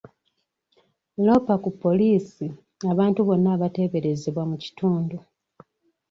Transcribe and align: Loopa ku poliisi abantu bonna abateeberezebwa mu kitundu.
Loopa 1.25 1.53
ku 1.63 1.69
poliisi 1.81 2.45
abantu 2.91 3.19
bonna 3.27 3.49
abateeberezebwa 3.55 4.43
mu 4.49 4.55
kitundu. 4.63 5.17